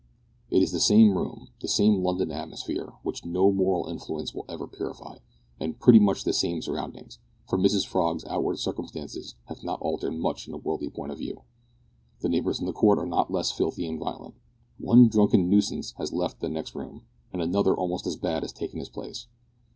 It 0.49 0.63
is 0.63 0.71
the 0.71 0.79
same 0.79 1.15
room, 1.15 1.49
the 1.59 1.67
same 1.67 2.01
London 2.01 2.31
atmosphere, 2.31 2.93
which 3.03 3.23
no 3.23 3.51
moral 3.51 3.85
influence 3.85 4.33
will 4.33 4.45
ever 4.49 4.65
purify, 4.65 5.19
and 5.59 5.79
pretty 5.79 5.99
much 5.99 6.23
the 6.23 6.33
same 6.33 6.59
surroundings, 6.63 7.19
for 7.47 7.55
Mrs 7.59 7.85
Frog's 7.85 8.25
outward 8.25 8.57
circumstances 8.57 9.35
have 9.45 9.63
not 9.63 9.79
altered 9.79 10.17
much 10.17 10.47
in 10.47 10.55
a 10.55 10.57
worldly 10.57 10.89
point 10.89 11.11
of 11.11 11.19
view. 11.19 11.43
The 12.21 12.29
neighbours 12.29 12.59
in 12.59 12.65
the 12.65 12.73
court 12.73 12.97
are 12.97 13.05
not 13.05 13.31
less 13.31 13.51
filthy 13.51 13.85
and 13.85 13.99
violent. 13.99 14.33
One 14.79 15.07
drunken 15.07 15.47
nuisance 15.51 15.91
has 15.99 16.11
left 16.11 16.39
the 16.39 16.49
next 16.49 16.73
room, 16.73 17.03
but 17.31 17.39
another 17.41 17.75
almost 17.75 18.07
as 18.07 18.15
bad 18.17 18.41
has 18.41 18.51
taken 18.53 18.79
his 18.79 18.89
place. 18.89 19.27